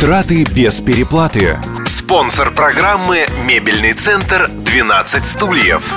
Траты 0.00 0.46
без 0.56 0.80
переплаты. 0.80 1.58
Спонсор 1.84 2.54
программы 2.54 3.26
«Мебельный 3.44 3.92
центр 3.92 4.48
12 4.50 5.26
стульев». 5.26 5.94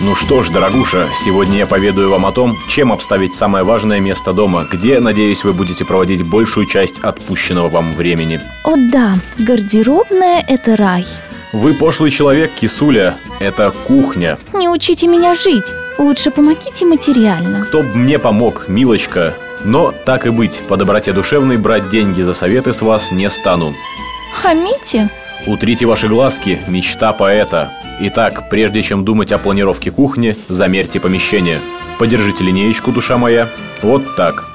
Ну 0.00 0.14
что 0.14 0.44
ж, 0.44 0.50
дорогуша, 0.50 1.08
сегодня 1.16 1.58
я 1.58 1.66
поведаю 1.66 2.10
вам 2.10 2.26
о 2.26 2.30
том, 2.30 2.56
чем 2.68 2.92
обставить 2.92 3.34
самое 3.34 3.64
важное 3.64 3.98
место 3.98 4.32
дома, 4.32 4.64
где, 4.70 5.00
надеюсь, 5.00 5.42
вы 5.42 5.52
будете 5.52 5.84
проводить 5.84 6.22
большую 6.22 6.66
часть 6.66 7.00
отпущенного 7.00 7.68
вам 7.68 7.92
времени. 7.96 8.40
О 8.62 8.76
да, 8.76 9.16
гардеробная– 9.38 10.44
это 10.48 10.76
рай. 10.76 11.04
Вы 11.52 11.74
пошлый 11.74 12.10
человек, 12.10 12.52
кисуля. 12.54 13.18
Это 13.40 13.72
кухня. 13.86 14.38
Не 14.52 14.68
учите 14.68 15.06
меня 15.06 15.34
жить. 15.34 15.74
Лучше 15.98 16.30
помогите 16.30 16.86
материально. 16.86 17.64
Кто 17.66 17.82
б 17.82 17.88
мне 17.94 18.18
помог, 18.18 18.68
милочка? 18.68 19.34
Но 19.64 19.92
так 20.04 20.26
и 20.26 20.30
быть, 20.30 20.62
по 20.68 20.76
доброте 20.76 21.12
душевной 21.12 21.56
брать 21.56 21.88
деньги 21.90 22.22
за 22.22 22.34
советы 22.34 22.72
с 22.72 22.82
вас 22.82 23.12
не 23.12 23.28
стану. 23.30 23.74
Хамите? 24.40 25.08
Утрите 25.46 25.86
ваши 25.86 26.08
глазки, 26.08 26.60
мечта 26.68 27.12
поэта. 27.12 27.72
Итак, 28.00 28.48
прежде 28.48 28.82
чем 28.82 29.04
думать 29.04 29.32
о 29.32 29.38
планировке 29.38 29.90
кухни, 29.90 30.36
замерьте 30.48 30.98
помещение. 31.00 31.60
Подержите 31.98 32.44
линеечку, 32.44 32.90
душа 32.90 33.18
моя. 33.18 33.48
Вот 33.82 34.16
так. 34.16 34.51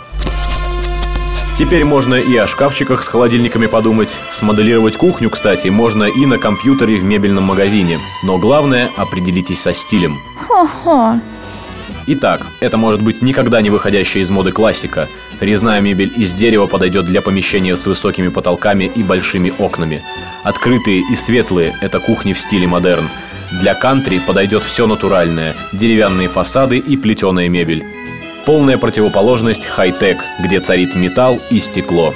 Теперь 1.57 1.85
можно 1.85 2.13
и 2.13 2.37
о 2.37 2.45
шкафчиках 2.45 3.01
с 3.01 3.07
холодильниками 3.07 3.65
подумать. 3.65 4.19
Смоделировать 4.29 4.95
кухню, 4.95 5.31
кстати, 5.31 5.69
можно 5.69 6.03
и 6.03 6.27
на 6.27 6.37
компьютере 6.37 6.97
в 6.97 7.03
мебельном 7.03 7.45
магазине. 7.45 7.97
Но 8.23 8.37
главное, 8.37 8.91
определитесь 8.95 9.61
со 9.61 9.73
стилем. 9.73 10.19
Хо-хо. 10.35 11.19
Итак, 12.05 12.45
это 12.59 12.77
может 12.77 13.01
быть 13.01 13.23
никогда 13.23 13.59
не 13.59 13.71
выходящая 13.71 14.21
из 14.21 14.29
моды 14.29 14.51
классика. 14.51 15.09
Резная 15.39 15.81
мебель 15.81 16.13
из 16.15 16.31
дерева 16.31 16.67
подойдет 16.67 17.07
для 17.07 17.23
помещения 17.23 17.75
с 17.75 17.87
высокими 17.87 18.27
потолками 18.27 18.83
и 18.83 19.01
большими 19.01 19.51
окнами. 19.57 20.03
Открытые 20.43 21.01
и 21.11 21.15
светлые– 21.15 21.75
это 21.81 21.99
кухни 21.99 22.33
в 22.33 22.39
стиле 22.39 22.67
модерн. 22.67 23.09
Для 23.61 23.73
кантри 23.73 24.19
подойдет 24.19 24.61
все 24.61 24.85
натуральное– 24.85 25.55
деревянные 25.73 26.27
фасады 26.27 26.77
и 26.77 26.95
плетеная 26.97 27.49
мебель. 27.49 27.83
Полная 28.47 28.77
противоположность 28.77 29.65
хай-тек, 29.65 30.23
где 30.39 30.61
царит 30.61 30.95
металл 30.95 31.41
и 31.49 31.59
стекло. 31.59 32.13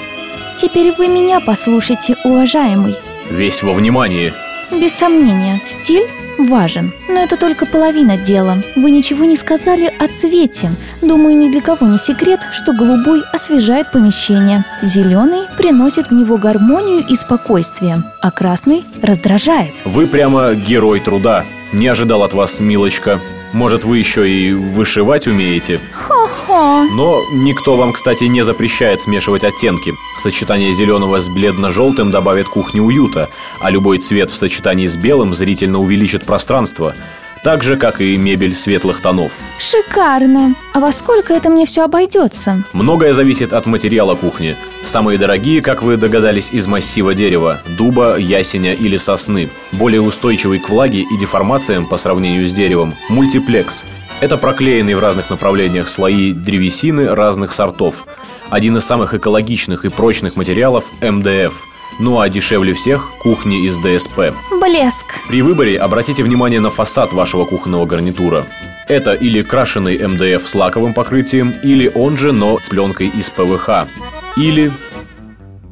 Теперь 0.57 0.93
вы 0.97 1.09
меня 1.09 1.41
послушайте, 1.41 2.15
уважаемый. 2.23 2.95
Весь 3.29 3.61
во 3.61 3.73
внимании. 3.73 4.31
Без 4.71 4.93
сомнения, 4.93 5.59
стиль 5.65 6.07
важен. 6.37 6.93
Но 7.09 7.19
это 7.19 7.35
только 7.35 7.65
половина 7.65 8.15
дела. 8.15 8.63
Вы 8.77 8.91
ничего 8.91 9.25
не 9.25 9.35
сказали 9.35 9.91
о 9.99 10.07
цвете. 10.07 10.71
Думаю, 11.01 11.35
ни 11.35 11.51
для 11.51 11.59
кого 11.59 11.85
не 11.85 11.97
секрет, 11.97 12.39
что 12.53 12.71
голубой 12.71 13.23
освежает 13.33 13.91
помещение. 13.91 14.63
Зеленый 14.81 15.49
приносит 15.57 16.11
в 16.11 16.13
него 16.13 16.37
гармонию 16.37 17.05
и 17.05 17.15
спокойствие, 17.17 18.03
а 18.21 18.31
красный 18.31 18.85
раздражает. 19.01 19.73
Вы 19.83 20.07
прямо 20.07 20.53
герой 20.53 21.01
труда. 21.01 21.43
Не 21.73 21.87
ожидал 21.87 22.23
от 22.23 22.31
вас, 22.31 22.61
милочка. 22.61 23.19
Может, 23.53 23.83
вы 23.83 23.97
еще 23.97 24.29
и 24.29 24.53
вышивать 24.53 25.27
умеете? 25.27 25.81
Хо-хо. 25.93 26.85
Но 26.93 27.21
никто 27.33 27.75
вам, 27.75 27.91
кстати, 27.91 28.23
не 28.25 28.43
запрещает 28.43 29.01
смешивать 29.01 29.43
оттенки. 29.43 29.93
Сочетание 30.17 30.71
зеленого 30.73 31.19
с 31.19 31.29
бледно-желтым 31.29 32.11
добавит 32.11 32.47
кухне 32.47 32.81
уюта, 32.81 33.29
а 33.59 33.69
любой 33.69 33.97
цвет 33.97 34.31
в 34.31 34.35
сочетании 34.35 34.85
с 34.85 34.95
белым 34.95 35.33
зрительно 35.33 35.79
увеличит 35.79 36.25
пространство. 36.25 36.95
Так 37.43 37.63
же, 37.63 37.75
как 37.75 38.01
и 38.01 38.17
мебель 38.17 38.53
светлых 38.53 39.01
тонов. 39.01 39.31
Шикарно. 39.57 40.53
А 40.73 40.79
во 40.79 40.91
сколько 40.91 41.33
это 41.33 41.49
мне 41.49 41.65
все 41.65 41.83
обойдется? 41.83 42.63
Многое 42.71 43.13
зависит 43.13 43.51
от 43.51 43.65
материала 43.65 44.13
кухни. 44.13 44.55
Самые 44.83 45.17
дорогие, 45.17 45.63
как 45.63 45.81
вы 45.81 45.97
догадались, 45.97 46.51
из 46.51 46.67
массива 46.67 47.15
дерева– 47.15 47.59
дуба, 47.77 48.17
ясеня 48.17 48.73
или 48.73 48.95
сосны. 48.95 49.49
Более 49.71 50.01
устойчивый 50.01 50.59
к 50.59 50.69
влаге 50.69 51.01
и 51.01 51.17
деформациям 51.17 51.87
по 51.87 51.97
сравнению 51.97 52.47
с 52.47 52.51
деревом– 52.51 52.95
мультиплекс. 53.09 53.85
Это 54.19 54.37
проклеенные 54.37 54.95
в 54.95 54.99
разных 54.99 55.31
направлениях 55.31 55.87
слои 55.87 56.33
древесины 56.33 57.07
разных 57.07 57.53
сортов. 57.53 58.05
Один 58.51 58.77
из 58.77 58.85
самых 58.85 59.15
экологичных 59.15 59.83
и 59.83 59.89
прочных 59.89 60.35
материалов– 60.35 60.91
МДФ. 61.01 61.70
Ну 61.99 62.19
а 62.19 62.29
дешевле 62.29 62.73
всех– 62.73 63.11
кухни 63.19 63.65
из 63.67 63.77
ДСП. 63.77 64.33
Блеск. 64.59 65.05
При 65.27 65.41
выборе 65.41 65.77
обратите 65.77 66.23
внимание 66.23 66.59
на 66.59 66.71
фасад 66.71 67.13
вашего 67.13 67.45
кухонного 67.45 67.85
гарнитура. 67.85 68.45
Это 68.87 69.13
или 69.13 69.41
крашеный 69.41 69.97
МДФ 70.05 70.47
с 70.49 70.55
лаковым 70.55 70.93
покрытием, 70.93 71.53
или 71.63 71.91
он 71.93 72.17
же, 72.17 72.31
но 72.31 72.59
с 72.59 72.69
пленкой 72.69 73.07
из 73.07 73.29
ПВХ. 73.29 73.87
Или, 74.35 74.71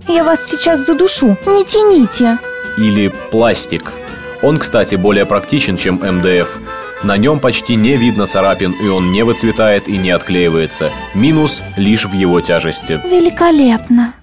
Я 0.07 0.23
вас 0.23 0.45
сейчас 0.45 0.85
задушу. 0.85 1.35
Не 1.45 1.63
тяните. 1.65 2.37
или 2.77 3.11
пластик. 3.31 3.91
Он, 4.41 4.57
кстати, 4.57 4.95
более 4.95 5.25
практичен, 5.25 5.75
чем 5.75 5.95
МДФ. 5.95 6.57
На 7.03 7.17
нем 7.17 7.39
почти 7.39 7.75
не 7.75 7.97
видно 7.97 8.25
царапин, 8.27 8.71
и 8.71 8.87
он 8.87 9.11
не 9.11 9.23
выцветает 9.23 9.87
и 9.89 9.97
не 9.97 10.11
отклеивается. 10.11 10.91
Минус 11.13 11.61
лишь 11.75 12.05
в 12.05 12.13
его 12.13 12.39
тяжести. 12.39 13.01
Великолепно. 13.05 14.13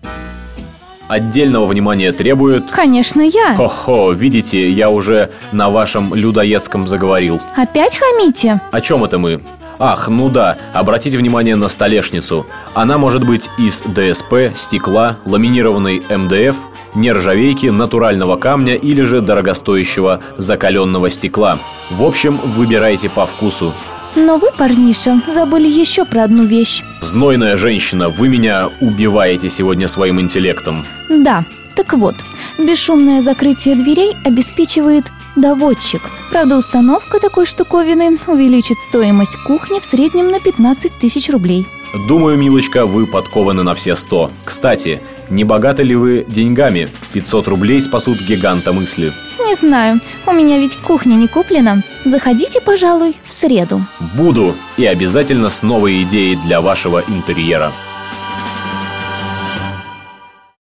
Отдельного 1.09 1.67
внимания 1.67 2.13
требует... 2.13 2.71
Конечно, 2.71 3.21
я. 3.21 3.55
Хо-хо, 3.55 4.13
видите, 4.13 4.69
я 4.69 4.91
уже 4.91 5.31
на 5.53 5.71
вашем 5.71 6.15
людоедском 6.15 6.89
заговорил. 6.89 7.41
Опять 7.57 7.97
хамите? 7.99 8.61
О 8.73 8.81
чем 8.81 9.05
это 9.05 9.19
мы? 9.19 9.41
Ах, 9.79 10.09
ну 10.09 10.31
да, 10.31 10.57
обратите 10.73 11.19
внимание 11.19 11.55
на 11.55 11.69
столешницу. 11.69 12.47
Она 12.75 12.97
может 12.99 13.25
быть 13.25 13.51
из 13.59 13.83
ДСП, 13.83 14.57
стекла, 14.57 15.19
ламинированной 15.27 16.03
МДФ, 16.09 16.57
нержавейки, 16.95 17.67
натурального 17.67 18.37
камня 18.37 18.75
или 18.75 19.03
же 19.03 19.21
дорогостоящего 19.21 20.21
закаленного 20.39 21.11
стекла. 21.11 21.59
В 21.91 22.03
общем, 22.03 22.39
выбирайте 22.43 23.11
по 23.11 23.27
вкусу. 23.27 23.75
Но 24.17 24.39
вы, 24.39 24.49
парниша, 24.57 25.21
забыли 25.29 25.69
еще 25.69 26.07
про 26.07 26.25
одну 26.25 26.47
вещь. 26.47 26.83
Знойная 27.03 27.59
женщина, 27.59 28.09
вы 28.09 28.29
меня 28.29 28.71
убиваете 28.81 29.51
сегодня 29.51 29.89
своим 29.89 30.19
интеллектом. 30.21 30.87
Да, 31.11 31.45
так 31.75 31.93
вот, 31.93 32.15
бесшумное 32.59 33.21
закрытие 33.21 33.75
дверей 33.75 34.17
обеспечивает 34.25 35.05
доводчик. 35.37 36.01
Правда, 36.31 36.57
установка 36.57 37.21
такой 37.21 37.45
штуковины 37.45 38.17
увеличит 38.27 38.79
стоимость 38.79 39.37
кухни 39.47 39.81
в 39.81 39.85
среднем 39.85 40.31
на 40.31 40.41
15 40.41 40.93
тысяч 40.99 41.29
рублей. 41.29 41.67
Думаю, 42.09 42.39
милочка, 42.39 42.87
вы 42.87 43.07
подкованы 43.07 43.63
на 43.63 43.75
все 43.75 43.95
сто. 43.95 44.31
Кстати, 44.45 45.03
не 45.29 45.45
богаты 45.45 45.83
ли 45.83 45.95
вы 45.95 46.25
деньгами? 46.27 46.89
500 47.13 47.49
рублей 47.49 47.83
спасут 47.83 48.19
гиганта 48.23 48.73
мысли. 48.73 49.13
Не 49.47 49.55
знаю, 49.55 50.01
у 50.27 50.33
меня 50.33 50.59
ведь 50.59 50.77
кухня 50.77 51.15
не 51.15 51.29
куплена. 51.29 51.83
Заходите, 52.05 52.61
пожалуй, 52.61 53.15
в 53.25 53.33
среду. 53.33 53.81
Буду 54.17 54.57
и 54.77 54.85
обязательно 54.85 55.51
с 55.51 55.63
новой 55.63 56.03
идеей 56.03 56.35
для 56.35 56.61
вашего 56.61 57.05
интерьера. 57.07 57.73